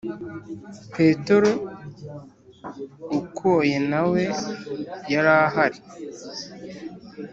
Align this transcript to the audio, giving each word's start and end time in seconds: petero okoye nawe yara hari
petero 0.95 1.51
okoye 3.17 3.77
nawe 3.89 4.21
yara 5.11 5.35
hari 5.55 5.79